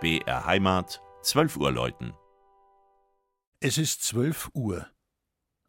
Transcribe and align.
BR 0.00 0.46
Heimat, 0.46 1.02
12 1.22 1.56
Uhr 1.56 1.72
läuten. 1.72 2.12
Es 3.58 3.78
ist 3.78 4.04
12 4.04 4.50
Uhr. 4.54 4.86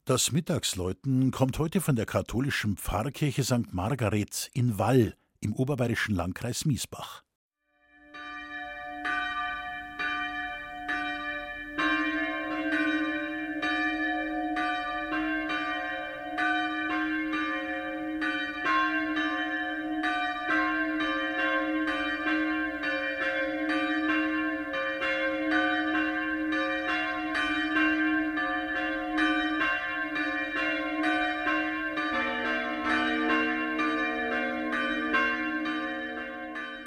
Das 0.06 0.32
Mittagsläuten 0.32 1.32
kommt 1.32 1.58
heute 1.58 1.82
von 1.82 1.96
der 1.96 2.06
katholischen 2.06 2.78
Pfarrkirche 2.78 3.44
St. 3.44 3.74
Margaret 3.74 4.52
in 4.54 4.78
Wall 4.78 5.18
im 5.40 5.56
oberbayerischen 5.56 6.14
Landkreis 6.14 6.66
Miesbach. 6.66 7.24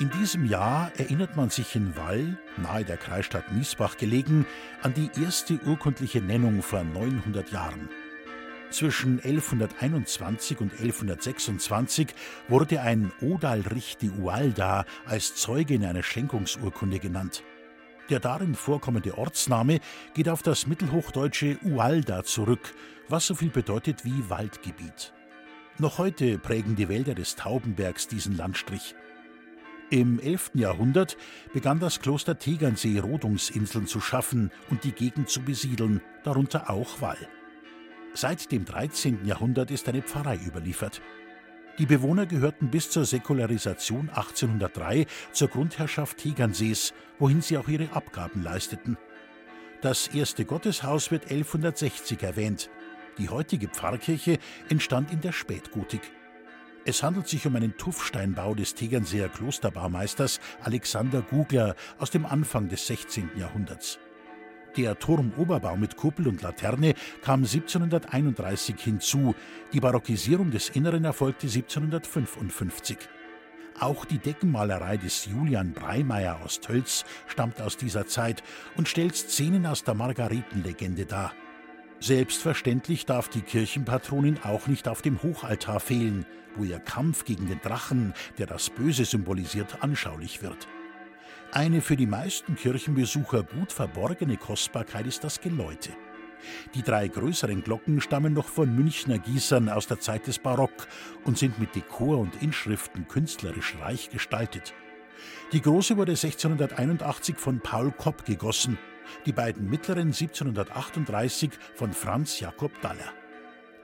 In 0.03 0.11
diesem 0.11 0.47
Jahr 0.47 0.91
erinnert 0.99 1.37
man 1.37 1.49
sich 1.49 1.77
in 1.77 1.97
Wall, 1.97 2.37
nahe 2.57 2.85
der 2.85 2.97
Kreisstadt 2.97 3.53
Miesbach 3.53 3.97
gelegen, 3.97 4.47
an 4.83 4.93
die 4.95 5.09
erste 5.23 5.61
urkundliche 5.65 6.21
Nennung 6.21 6.61
vor 6.61 6.83
900 6.83 7.53
Jahren. 7.53 7.89
Zwischen 8.71 9.21
1121 9.21 10.61
und 10.61 10.73
1126 10.73 12.09
wurde 12.49 12.81
ein 12.81 13.13
Odalrich 13.21 13.97
de 13.97 14.11
Ualda 14.11 14.87
als 15.07 15.37
Zeuge 15.37 15.75
in 15.75 15.85
einer 15.85 16.03
Schenkungsurkunde 16.03 16.99
genannt. 16.99 17.45
Der 18.11 18.19
darin 18.19 18.57
vorkommende 18.57 19.17
Ortsname 19.17 19.79
geht 20.15 20.29
auf 20.29 20.43
das 20.43 20.67
mittelhochdeutsche 20.67 21.59
Ualda 21.63 22.25
zurück, 22.25 22.75
was 23.09 23.29
so 23.29 23.37
viel 23.37 23.51
bedeutet 23.51 24.05
wie 24.05 24.29
Waldgebiet. 24.29 25.13
Noch 25.79 25.99
heute 25.99 26.39
prägen 26.39 26.75
die 26.75 26.89
Wälder 26.89 27.15
des 27.15 27.37
Taubenbergs 27.37 28.09
diesen 28.09 28.37
Landstrich. 28.37 28.97
Im 29.93 30.19
11. 30.19 30.53
Jahrhundert 30.55 31.19
begann 31.53 31.79
das 31.79 32.01
Kloster 32.01 32.39
Tegernsee 32.39 32.99
Rodungsinseln 32.99 33.87
zu 33.87 34.01
schaffen 34.01 34.51
und 34.71 34.85
die 34.85 34.93
Gegend 34.93 35.29
zu 35.29 35.43
besiedeln, 35.43 36.01
darunter 36.25 36.71
auch 36.71 37.03
Wall. 37.03 37.19
Seit 38.15 38.51
dem 38.53 38.65
13. 38.65 39.27
Jahrhundert 39.27 39.71
ist 39.71 39.87
eine 39.91 40.01
Pfarrei 40.01 40.41
überliefert. 40.47 41.03
Die 41.79 41.85
Bewohner 41.85 42.25
gehörten 42.25 42.71
bis 42.71 42.89
zur 42.89 43.05
Säkularisation 43.05 44.09
1803 44.09 45.05
zur 45.33 45.49
Grundherrschaft 45.49 46.17
Tegernsees, 46.17 46.95
wohin 47.19 47.43
sie 47.43 47.59
auch 47.59 47.69
ihre 47.69 47.93
Abgaben 47.93 48.43
leisteten. 48.43 48.97
Das 49.83 50.09
erste 50.09 50.47
Gotteshaus 50.47 51.11
wird 51.11 51.31
1160 51.31 52.23
erwähnt. 52.23 52.71
Die 53.19 53.29
heutige 53.29 53.69
Pfarrkirche 53.69 54.39
entstand 54.71 55.13
in 55.13 55.21
der 55.21 55.33
Spätgotik. 55.33 56.01
Es 56.85 57.05
handelt 57.05 57.29
sich 57.29 57.47
um 57.47 57.55
einen 57.55 57.77
Tuffsteinbau 57.77 58.55
des 58.55 58.75
Tegernseer 58.75 59.29
Klosterbaumeisters 59.29 60.41
Alexander 60.63 61.23
Gugler 61.23 61.77
aus 61.99 62.11
dem 62.11 62.27
Anfang 62.27 62.69
des 62.69 62.89
16. 62.89 63.31
Jahrhunderts. 63.37 64.01
Der 64.77 64.99
Turmoberbau 64.99 65.77
mit 65.77 65.97
Kuppel 65.97 66.27
und 66.27 66.43
Laterne 66.43 66.95
kam 67.23 67.41
1731 67.41 68.75
hinzu, 68.81 69.37
die 69.73 69.79
Barockisierung 69.79 70.51
des 70.51 70.71
Inneren 70.71 71.05
erfolgte 71.05 71.47
1755. 71.47 72.99
Auch 73.79 74.05
die 74.05 74.19
Deckenmalerei 74.19 74.97
des 74.97 75.27
Julian 75.27 75.73
Breimeyer 75.73 76.41
aus 76.45 76.59
Tölz 76.59 77.05
stammt 77.29 77.61
aus 77.61 77.77
dieser 77.77 78.07
Zeit 78.07 78.43
und 78.77 78.89
stellt 78.89 79.15
Szenen 79.15 79.67
aus 79.67 79.85
der 79.85 79.95
Margaretenlegende 79.95 81.07
dar. 81.07 81.33
Selbstverständlich 82.03 83.07
darf 83.07 83.29
die 83.29 83.43
Kirchenpatronin 83.43 84.41
auch 84.43 84.67
nicht 84.67 84.89
auf 84.89 85.03
dem 85.03 85.23
Hochaltar 85.23 85.79
fehlen, 85.79 86.27
wo 86.57 86.65
ihr 86.65 86.81
Kampf 86.81 87.25
gegen 87.25 87.47
den 87.47 87.61
Drachen, 87.61 88.13
der 88.39 88.47
das 88.47 88.71
Böse 88.71 89.05
symbolisiert, 89.05 89.85
anschaulich 89.85 90.43
wird. 90.43 90.67
Eine 91.53 91.81
für 91.81 91.95
die 91.95 92.09
meisten 92.09 92.57
Kirchenbesucher 92.57 93.45
gut 93.45 93.71
verborgene 93.73 94.37
Kostbarkeit 94.37 95.07
ist 95.07 95.23
das 95.23 95.41
Geläute. 95.41 95.91
Die 96.75 96.83
drei 96.83 97.07
größeren 97.07 97.63
Glocken 97.63 98.01
stammen 98.01 98.33
noch 98.33 98.49
von 98.49 98.75
Münchner 98.75 99.21
Gießern 99.21 99.69
aus 99.69 99.87
der 99.87 100.01
Zeit 100.01 100.27
des 100.27 100.41
Barock 100.41 100.89
und 101.23 101.39
sind 101.39 101.61
mit 101.61 101.77
Dekor 101.77 102.19
und 102.19 102.43
Inschriften 102.43 103.07
künstlerisch 103.07 103.77
reich 103.81 104.11
gestaltet. 104.11 104.75
Die 105.53 105.63
große 105.63 105.97
wurde 105.97 106.13
1681 106.13 107.37
von 107.37 107.61
Paul 107.61 107.93
Kopp 107.93 108.25
gegossen 108.25 108.77
die 109.27 109.33
beiden 109.33 109.69
mittleren 109.69 110.09
1738 110.09 111.51
von 111.75 111.93
Franz 111.93 112.41
Jakob 112.41 112.73
Daller. 112.81 113.13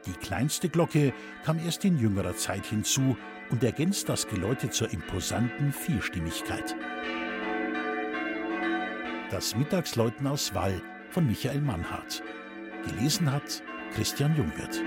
Die 0.06 0.12
kleinste 0.12 0.68
Glocke 0.68 1.12
kam 1.44 1.58
erst 1.58 1.84
in 1.84 1.98
jüngerer 1.98 2.36
Zeit 2.36 2.66
hinzu 2.66 3.16
und 3.50 3.62
ergänzt 3.62 4.08
das 4.08 4.28
Geläute 4.28 4.70
zur 4.70 4.90
imposanten 4.90 5.72
Vierstimmigkeit. 5.72 6.76
Das 9.30 9.56
Mittagsläuten 9.56 10.26
aus 10.26 10.54
Wall 10.54 10.80
von 11.10 11.26
Michael 11.26 11.60
Mannhardt. 11.60 12.22
Gelesen 12.86 13.30
hat 13.30 13.62
Christian 13.94 14.36
Jungwirth. 14.36 14.82